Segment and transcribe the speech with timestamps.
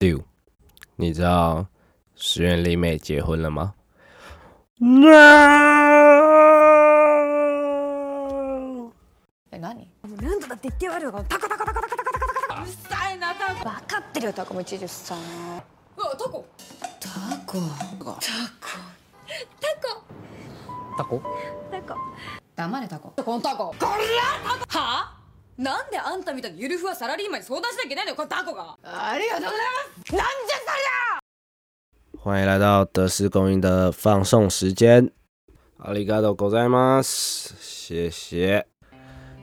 [0.00, 0.24] 六，
[0.94, 1.66] 你知道
[2.14, 3.74] 石原里美结婚了吗
[4.78, 5.08] ？No！
[9.50, 9.74] え、何？
[9.74, 16.46] もう何度だって言ってやるよタコタコタコタコタコタコタコうるさいなタコ分かってるよタコも一十三うわタコ
[17.00, 17.08] タ
[17.44, 17.60] コタ
[17.98, 18.20] コタコ
[20.96, 21.22] タコ
[21.76, 21.96] タコ
[22.54, 23.88] 黙れタコこのタコこりゃ
[24.48, 25.17] タコはあ
[25.57, 35.11] なんであんたみたいにゆるふわサラリーマンに相談しなきゃいけないのこのタコがありがとうございますなんじゃそりゃ欢迎来到德式公音的放送时间。
[35.77, 37.01] 阿里嘎多狗在吗？
[37.03, 38.65] 谢谢。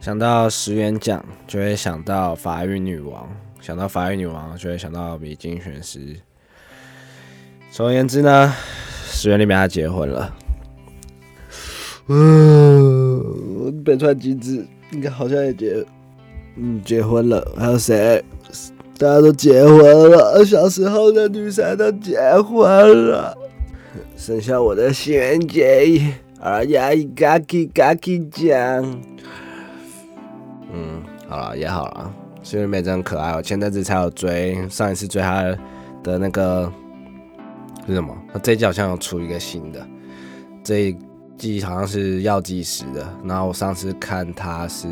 [0.01, 3.29] 想到十元奖，就会想到法语女王；
[3.61, 6.19] 想到法语女王，就会想到米津玄师。
[7.71, 8.51] 总而言之呢，
[9.05, 10.35] 十元里面她结婚了。
[12.09, 15.87] 嗯，北川机子应该好像也结。
[16.58, 18.24] 嗯，结婚了，还有谁？
[18.98, 23.38] 大家都结婚了，小时候的女神都结婚了，
[24.16, 28.82] 剩下我的新垣结衣，而家一嘎叽嘎叽讲。
[30.72, 35.44] 嗯，好了，也好了，新垣美真可爱我，前阵子才有追，上一次追她
[36.02, 36.72] 的那个
[37.86, 38.16] 是什么？
[38.32, 39.86] 她这一季好像有出一个新的，
[40.64, 40.98] 这一
[41.38, 44.88] 季好像是药剂师的，然后我上次看她是。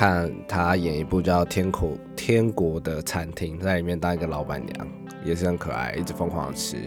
[0.00, 4.88] 看他演一部叫《天口天国的餐厅》，在里面当一个老板娘，
[5.26, 6.78] 也是很可爱，一直疯狂吃。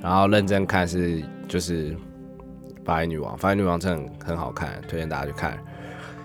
[0.00, 1.92] 然后认真看是就是
[2.84, 5.58] 《白女王》，《法语女王》真的很好看，推荐大家去看。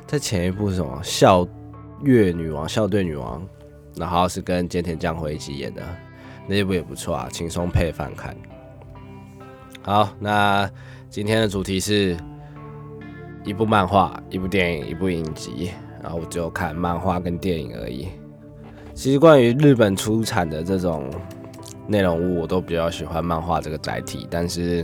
[0.06, 1.48] 在前一部是什么《校
[2.04, 3.42] 月女王》《校对女王》，
[4.00, 5.82] 然后是跟菅田将晖一起演的
[6.48, 8.38] 那一部也不错啊，轻松配饭看。
[9.82, 10.70] 好，那
[11.10, 12.16] 今天的主题是
[13.44, 15.72] 一部漫画、一部电影、一部影集。
[16.10, 18.08] 然后我就看漫画跟电影而已。
[18.96, 21.08] 其实关于日本出产的这种
[21.86, 24.26] 内容物，我都比较喜欢漫画这个载体。
[24.28, 24.84] 但是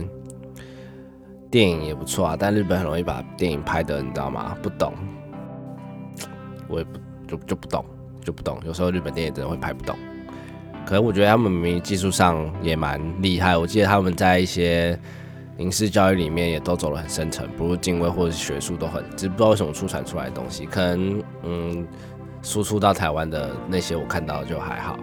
[1.50, 4.56] 电影也不错啊，但日本很容易把电影拍的，你知道吗？
[4.62, 4.94] 不懂，
[6.68, 7.84] 我也不就就不懂，
[8.22, 8.60] 就不懂。
[8.64, 9.96] 有时候日本电影真的会拍不懂。
[10.86, 13.56] 可能我觉得他们明明技术上也蛮厉害。
[13.56, 14.96] 我记得他们在一些。
[15.58, 21.86] 影视教育里面也都走了很深层，不如敬畏或者是学术都很，只不知道为什么出产出来的东西，可能嗯
[22.42, 24.98] 输出到台湾的那些我看到就还好，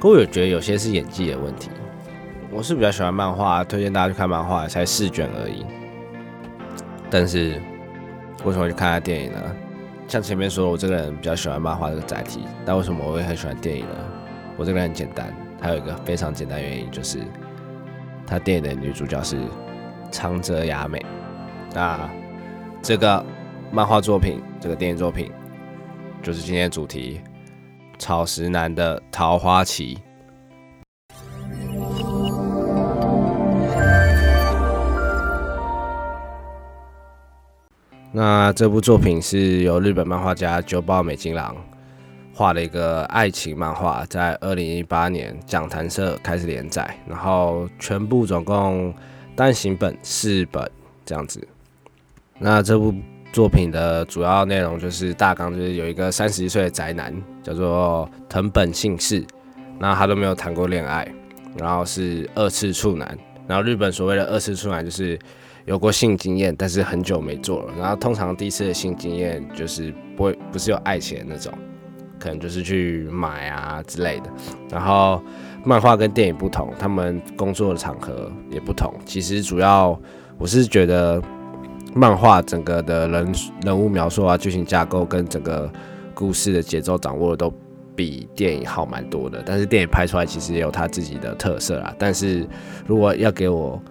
[0.00, 1.70] 可我也觉得有些是演技的问题。
[2.50, 5.66] 我是比较喜欢漫画，推荐大家去看漫画，才四卷而已。
[7.10, 7.60] 但是
[8.44, 9.38] 为什么去看下电影呢？
[10.08, 13.96] 像前面说，我这个人比较喜欢漫画这个载体，但为什么我会很喜欢电影呢？
[14.56, 17.18] 我这个人很简单，还有一个非常简单原因就是，
[18.26, 19.36] 他电影的女主角是。
[20.10, 21.04] 长泽雅美，
[21.74, 22.08] 那
[22.80, 23.24] 这个
[23.70, 25.30] 漫画作品，这个电影作品，
[26.22, 27.20] 就是今天的主题——
[27.98, 29.96] 草食男的《桃花旗》。
[38.12, 41.54] 那这部作品是由日本漫画家久保美金郎
[42.32, 48.94] 画的一个爱情漫画，在二零一八年讲谈社开始连载，然后全部总共。
[49.36, 50.68] 单行本四本
[51.04, 51.46] 这样子，
[52.38, 52.92] 那这部
[53.32, 59.22] 作品的主要内容就是大纲，就是有一个三十一岁的宅男叫做藤本幸士，
[59.78, 61.06] 那他都没有谈过恋爱，
[61.58, 63.16] 然后是二次处男，
[63.46, 65.18] 然后日本所谓的二次处男就是
[65.66, 71.52] 有过性经验，但是很久没做了，然后通常第一次的性经验就是不会不是有爱情的那种，
[72.18, 74.30] 可能就是去买啊之类的，
[74.70, 75.22] 然后。
[75.66, 78.94] 漫画跟电影不同，他们工作的场合也不同。
[79.04, 80.00] 其实主要
[80.38, 81.20] 我是觉得，
[81.92, 83.34] 漫画整个的人
[83.64, 85.68] 人物描述啊、剧情架构跟整个
[86.14, 87.52] 故事的节奏掌握的都
[87.96, 89.42] 比电影好蛮多的。
[89.44, 91.92] 但是电影拍出来其实也有它自己的特色啊。
[91.98, 92.46] 但是
[92.86, 93.82] 如果要给我，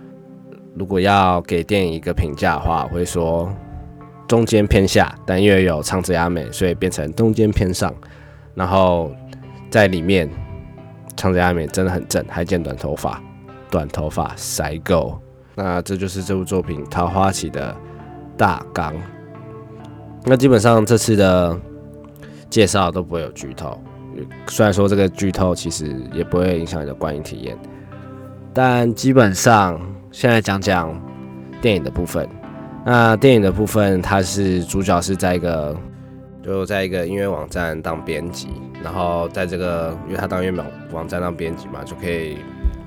[0.76, 3.54] 如果要给电影一个评价的话，我会说
[4.30, 7.94] 中间偏下，但因为有长泽雅美，所以变成中间偏上。
[8.54, 9.12] 然后
[9.70, 10.30] 在里面。
[11.16, 13.22] 长泽雅美真的很正，还剪短头发，
[13.70, 15.20] 短头发塞够。
[15.56, 17.76] 那这就是这部作品《桃花起》的
[18.38, 18.94] 大纲。
[20.26, 21.58] 那基本上这次的
[22.50, 23.80] 介绍都不会有剧透，
[24.48, 27.58] 虽然说这个剧透其实也不会影响你的观影体验，
[28.54, 29.80] 但基本上
[30.12, 30.94] 现在讲讲
[31.62, 32.28] 电影的部分。
[32.86, 35.76] 那电影的部分，它是主角是在一个。
[36.46, 38.50] 就在一个音乐网站当编辑，
[38.84, 42.38] 然后在这个，因为他当音乐网网站当编辑嘛，就可以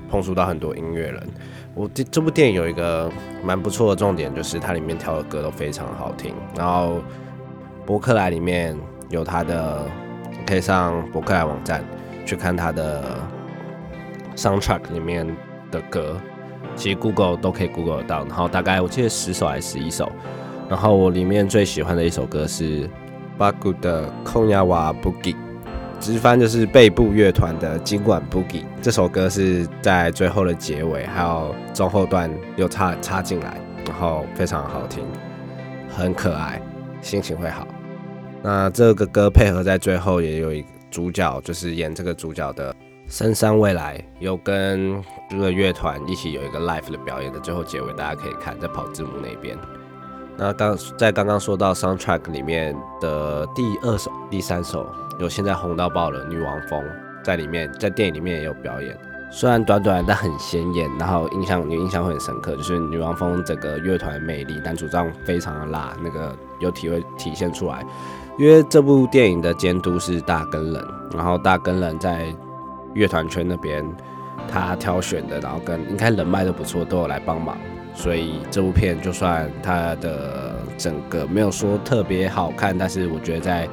[0.09, 1.21] 碰触到很多音乐人。
[1.75, 3.11] 我这这部电影有一个
[3.43, 6.33] 蛮不错的重点，就是它里面挑的歌都非常好听。
[6.55, 7.01] 然后
[7.85, 8.77] 博客来里面
[9.09, 9.85] 有他的，
[10.47, 11.83] 可以上博客来网站
[12.25, 13.03] 去看他的
[14.37, 15.27] soundtrack 里面
[15.69, 16.15] 的歌，
[16.77, 18.19] 其实 Google 都可以 Google 得到。
[18.23, 20.09] 然后大概我记得十首还是十一首。
[20.69, 22.89] 然后我里面最喜欢的一首歌是
[23.39, 25.33] 巴古的 Konyawa Boogie，
[25.97, 28.65] 直翻就是背部乐团的今晚 Boogie。
[28.81, 33.57] 这首歌是在最后的结尾还有中后段又插插进来，
[33.87, 35.05] 然后非常好听，
[35.87, 36.61] 很可爱，
[37.01, 37.65] 心情会好。
[38.43, 42.75] 那这个歌配合在最后也有一主角，就是演这个主角的
[43.07, 49.57] 深山未来，有跟这个乐团一起有一个 live 的表演的最后结尾，大家可以看在跑字幕那边。
[50.39, 54.87] 那刚在刚刚说到 soundtrack 里面的第二首、第三首，
[55.19, 56.81] 有现在红到爆的《女王风》
[57.21, 58.97] 在里面，在电影里面也有表演。
[59.29, 67.85] 虽然短短，但很显眼，然后印象你印象会很深刻，就是《女王风》整个乐团魅力，男主唱非常的辣，那个有体会体现出来。
[68.37, 72.33] 因为这部电影的监督是大根人，然后大根人在
[72.93, 73.85] 乐团圈那边
[74.49, 77.57] 他挑选的，然后跟应该人脉都不错，都有来帮忙。
[77.93, 83.67] 所以这部片就算它的整个没有说特别好看，但是我觉得在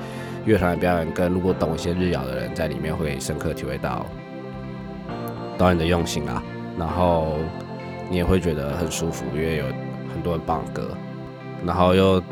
[0.44, 4.04] 乐团的表演跟如果懂一些日谣的人在里面会深刻体会到
[5.56, 6.42] 导演的用心啊。
[6.78, 7.38] 然后
[8.10, 9.64] 你也会觉得很舒服，因为有
[10.12, 10.90] 很多很棒的歌。
[11.64, 12.22] 然后又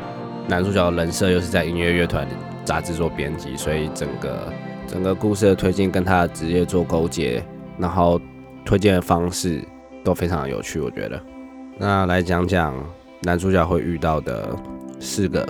[0.47, 2.27] 男主角的人设又是在音乐乐团
[2.63, 4.53] 杂志做编辑，所以整个
[4.85, 7.43] 整个故事的推进跟他的职业做勾结，
[7.77, 8.21] 然后
[8.63, 9.63] 推荐的方式
[10.03, 11.19] 都非常有趣，我觉得。
[11.77, 12.73] 那来讲讲
[13.23, 14.55] 男主角会遇到的
[14.99, 15.45] 四个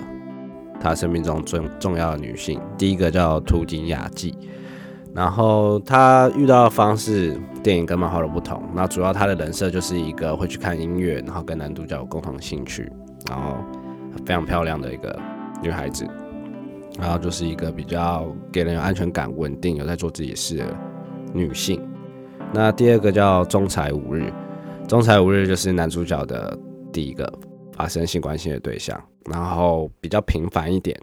[0.80, 2.60] 他生命中重重要的女性。
[2.76, 4.34] 第一个叫图景雅纪，
[5.14, 8.60] 然后他遇到的方式，电影跟漫画的不同。
[8.74, 12.90] 那主要他的人设就是一个会去看音乐，然后跟男主角有共同兴趣，
[13.30, 13.56] 然后
[14.24, 15.16] 非常漂亮的一个
[15.62, 16.04] 女孩子，
[16.98, 20.64] 然后就是一个比较给人有安全感、稳定、有在做自己事的
[21.32, 21.80] 女性。
[22.52, 24.32] 那第二个叫中彩五日。
[24.86, 26.56] 中彩五日就是男主角的
[26.92, 27.30] 第一个
[27.72, 28.98] 发生性关系的对象，
[29.30, 30.96] 然后比较平凡一点，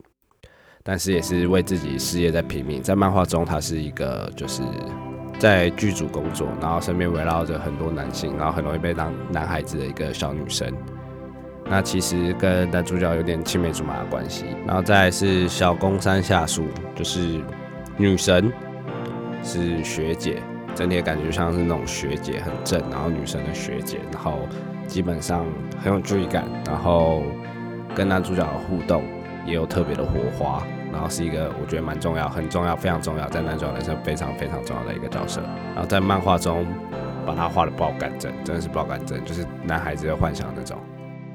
[0.83, 2.81] 但是也是为自己事业在拼命。
[2.81, 4.63] 在漫画中，他是一个就是
[5.37, 10.73] 在剧组工作，然后身边围绕着很多男性，然后很容易被当男孩子的一个小女生。
[11.65, 14.45] 那其实跟男主角有点青梅竹马的关系。
[14.65, 17.41] 然后再是小宫山下树，就是
[17.97, 18.51] 女神，
[19.43, 20.41] 是学姐。
[20.75, 24.39] 整体的感觉像是那种学姐很正，然后女生的学姐，然后
[24.87, 25.45] 基本上
[25.81, 27.23] 很有距离感，然后
[27.95, 29.03] 跟男主角的互动
[29.45, 35.41] 也有特别的火花，然后是一个我觉得蛮重要、很重要、非常重要，在男主角人生非常非常重要的一个角色。
[35.73, 36.65] 然后在漫画中
[37.25, 40.77] 把他画的爆感正，真的是爆感正，就是男孩子的幻想那种。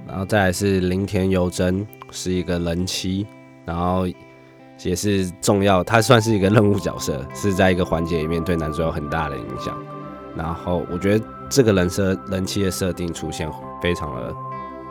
[0.07, 3.27] 然后再来是林田由真，是一个人妻，
[3.65, 4.07] 然后。
[4.83, 9.77] 也是重要，他算是一个任务角色，是在一个环节里面对男主有很大的影响。
[10.37, 13.51] 然后我觉得这个人设人气的设定出现，
[13.83, 14.33] 非常的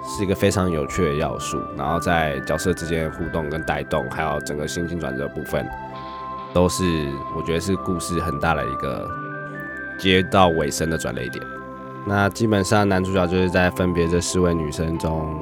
[0.04, 1.58] 是一个非常有趣的要素。
[1.78, 5.66] 然后在角色之间互动跟带动，还有整个心情转折部分，
[6.54, 6.84] 都是
[7.38, 9.08] 我觉得是故事很大的一个
[9.98, 11.46] 接到尾声的转捩点。
[12.06, 15.40] 那基本上男主角就是在分别这四位女生中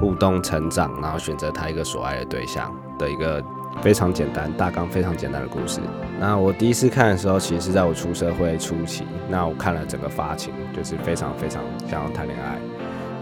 [0.00, 2.74] 互动成长，然后选择他一个所爱的对象。
[2.98, 3.42] 的一个
[3.80, 5.80] 非常简单大纲非常简单的故事。
[6.18, 9.04] 那我第一次看的时候，其实是在我出社会初期。
[9.28, 12.58] 那我看了整个发情，就是非常非常想要谈恋爱，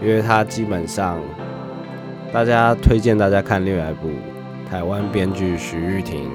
[0.01, 1.19] 因为它基本上
[2.33, 4.09] 大家推荐大家看另外一部
[4.69, 6.29] 台湾编剧徐玉婷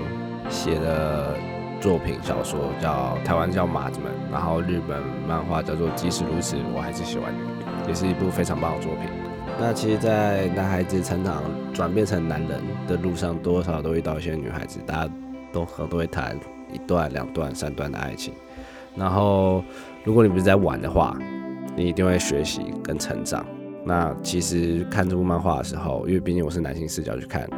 [0.49, 1.35] 写的
[1.81, 9.11] 作品小说，叫台湾叫马子们，然后日本漫画叫做即使如此我还是喜欢你，也是一部非常棒的作品。
[9.61, 11.43] 那其实，在男孩子成长
[11.73, 15.13] 转变成男人的路上，多少少都遇到一些女孩子，大家
[15.53, 16.37] 都很多会谈
[16.73, 18.35] 一段、两段、三段的爱情。
[18.97, 19.63] 然后，
[20.03, 21.17] 如果你不是在玩的话，
[21.77, 23.47] 你一定会学习跟成长。
[23.85, 27.49] 那其实看这部漫画的时候，因为毕竟我是男性视角去看，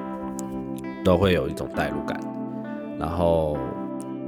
[1.04, 2.20] 都会有一种代入感。
[2.98, 3.56] 然后。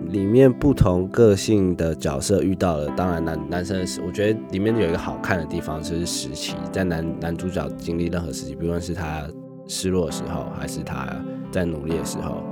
[0.09, 9.26] 里面不同个性的角色遇到了，当然男男生的时，我觉得里面有一个好看的地方就是时期，在男男主角经历任何时期，不论是他
[9.67, 11.09] 失落的时候，还是他
[11.50, 12.45] 在努力的时候，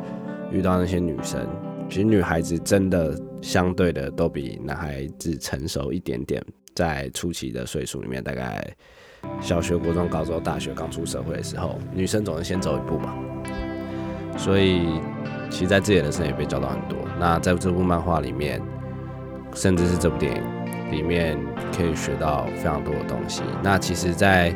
[0.50, 1.46] 遇到那些女生，
[1.88, 8.68] 其实女孩子真的相对的都比男孩子成熟一点点，在初期的岁数里面，大概
[9.40, 13.14] 小学、国中、高中、大学刚出社会的时候，女生总是先走一步嘛，
[14.36, 14.88] 所以。
[15.54, 16.98] 其实，在自己的人生也被教导很多。
[17.16, 18.60] 那在这部漫画里面，
[19.54, 20.42] 甚至是这部电影
[20.90, 21.38] 里面，
[21.76, 23.44] 可以学到非常多的东西。
[23.62, 24.52] 那其实，在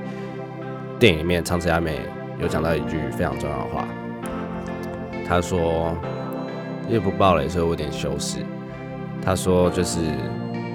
[0.99, 2.00] 电影里面，长泽雅美
[2.40, 3.87] 有讲到一句非常重要的话，
[5.25, 5.97] 她说
[6.90, 8.40] ：“因为不爆雷，所以我有点修饰。
[9.25, 10.00] 他说就是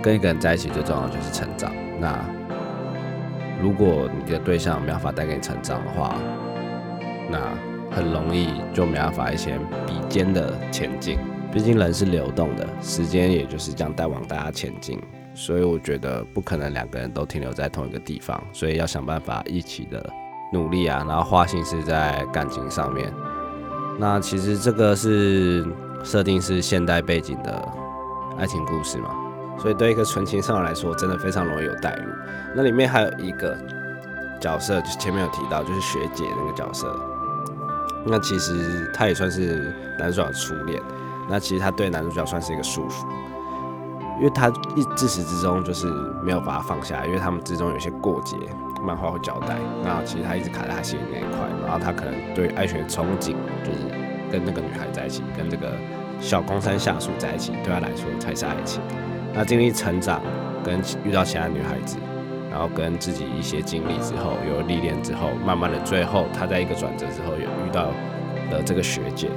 [0.01, 1.69] 跟一个人在一起最重要的就是成长。
[1.99, 2.17] 那
[3.61, 6.15] 如果你的对象没办法带给你成长的话，
[7.29, 7.39] 那
[7.95, 11.17] 很容易就没办法一些比肩的前进。
[11.51, 14.99] 毕竟人是流动的，时间也就是这样带往大家前进。
[15.35, 20.07] 所以我觉得不可能两个人都停留在同一个地方，所以要想办法一起的
[20.51, 23.11] 努力啊，然后花心思在感情上面。
[23.99, 25.65] 那其实这个是
[26.03, 27.67] 设定是现代背景的
[28.37, 29.09] 爱情故事嘛，
[29.59, 32.11] 所以对一个纯情少女来说，真的非常容易有代入。
[32.55, 33.57] 那里面还有一个
[34.39, 36.95] 角色，就前面有提到，就是学姐那个角色。
[38.05, 40.81] 那其实她也算是男主角的初恋，
[41.29, 43.05] 那其实她对男主角算是一个束缚。
[44.19, 45.87] 因为他一自始至终就是
[46.23, 48.37] 没有把它放下，因为他们之中有些过节，
[48.81, 49.57] 漫画会交代。
[49.83, 53.33] 那其实他一直卡在他心里那一块，然后他可能对爱情的憧憬，
[53.65, 53.79] 就是
[54.31, 55.73] 跟那个女孩在一起，跟这个
[56.21, 58.81] 小公山下属在一起，对他来说才是爱情。
[59.33, 60.21] 那经历成长，
[60.63, 61.97] 跟遇到其他女孩子，
[62.53, 67.87] 然后跟自己一些经历之后，有了历练之后，慢慢的最后他在一个转折之后，有遇到
[68.51, 69.27] 了这个学姐。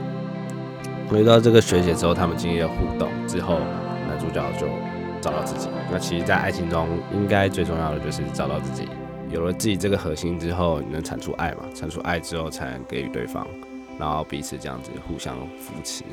[1.13, 3.59] 遇到这个学姐之后，他们经历了互动之后。
[4.09, 4.67] 男主角就
[5.21, 5.69] 找到自己。
[5.91, 8.89] 那其实，在爱情中，应该最重要的就是找到自己。
[9.31, 11.65] 有了自己这个核心之后，你能产出爱嘛？
[11.75, 13.45] 产出爱之后，才能给予对方，
[13.99, 16.05] 然后彼此这样子互相扶持。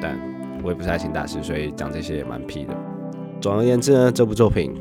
[0.00, 0.16] 但
[0.62, 2.74] 我也不是爱情大师，所以讲这些也蛮屁的。
[3.40, 4.72] 总而言之呢，这部作品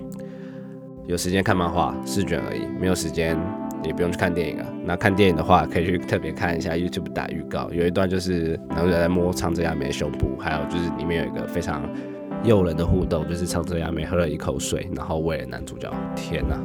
[1.10, 3.36] 有时间看漫画试卷而已，没有时间
[3.84, 4.66] 也不用去看电影啊。
[4.86, 11.82] 那看电影的话，可以去特别看一下 YouTube 打预告，有一段就是男主角在摸长泽雅美的胸部，还有就是里面有一个非常。
[12.44, 15.92] 诱人的互动就是长泽雅美喝了一口水，然后喂了男主角。
[16.16, 16.56] 天哪，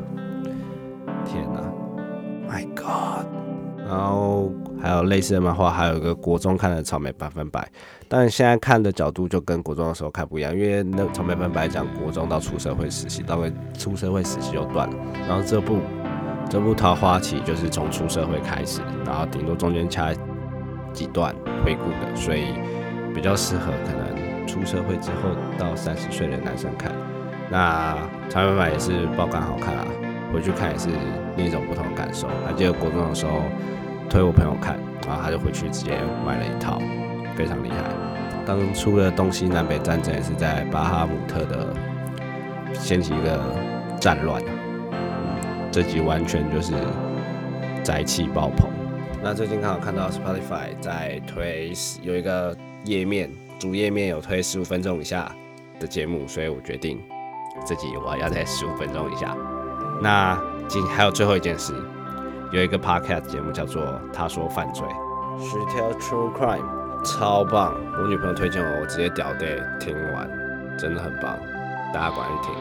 [1.25, 1.61] 天哪
[2.47, 3.27] ，My God！
[3.89, 7.67] 然后还有类似的漫画，还有一个国中看的草莓百分百，
[8.09, 13.39] 但现在看的角度就跟国中的时候看不一样，因为那草莓百分百讲国中到出社会实习，到
[13.79, 14.97] 出社会实习就断了。
[15.29, 15.79] 然后这部
[16.49, 20.13] 这部桃花期就是从出社会开始，然后顶多中间掐
[20.93, 22.47] 几段回顾的，所以
[23.15, 24.25] 比较适合可能。
[24.47, 26.93] 出社会之后到三十岁的男生看，
[27.51, 27.97] 那
[28.29, 29.87] 长尾版也是爆肝好看啊！
[30.35, 30.89] 回去看也是
[31.37, 32.27] 另一种不同的感受。
[32.45, 33.43] 还记得国中的时候
[34.11, 34.77] 推我朋友看，
[35.07, 35.93] 然后他就回去直接
[36.27, 36.83] 买了一套，
[37.37, 37.77] 非常厉害。
[38.45, 41.73] 当初的东西南北战争也是在巴哈姆特的
[42.75, 43.41] 掀起一个
[44.01, 44.43] 战乱！
[45.71, 46.75] 这集完全就是
[47.85, 48.69] 宅气爆棚。
[49.23, 51.73] 那最近刚好看到 Spotify 在推
[52.03, 53.31] 有一个页面。
[53.57, 55.33] 主页面有推十五分钟以下
[55.81, 57.01] 的节目，所以我决定
[57.65, 59.35] 这集我要在十五分钟以下。
[60.01, 61.73] 那今还有最后一件事，
[62.51, 63.83] 有一个 podcast 节目叫做
[64.13, 64.87] 《他说犯罪》
[65.41, 66.65] ，She tell true crime，
[67.05, 67.75] 超棒！
[68.01, 70.29] 我女朋友推荐我，我直接屌对，听完
[70.79, 71.37] 真的很棒，
[71.93, 72.55] 大家赶紧听。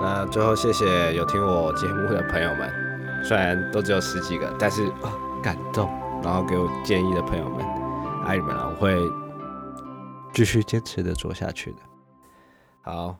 [0.00, 4.90] 那最后谢谢有听我节目的朋友们，虽然都只有十几个，但是
[5.42, 5.90] 感动，
[6.22, 7.64] 然后给我建议的朋友们，
[8.26, 8.96] 爱你们了，我会。
[10.34, 11.78] 继续坚持的做下去的。
[12.80, 13.14] 好，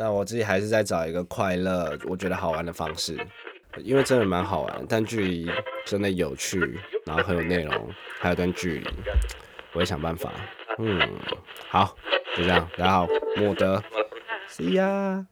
[0.00, 3.18] 那我自己还是在找一个快乐、我觉得好玩的方式，
[3.78, 5.50] 因为真的蛮好玩，但距离
[5.84, 7.90] 真的有趣，然后很有内容，
[8.20, 8.88] 还有段距离，
[9.72, 10.30] 我会想办法。
[10.78, 11.00] 嗯，
[11.68, 11.96] 好，
[12.36, 13.82] 就这样，大家好，莫德
[14.48, 15.26] ，See ya。